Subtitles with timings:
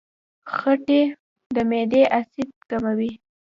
[0.55, 1.01] خټکی
[1.55, 3.11] د معدې اسید کموي.